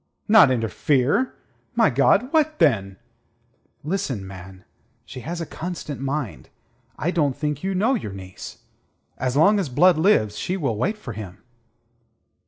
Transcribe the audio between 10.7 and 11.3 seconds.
wait for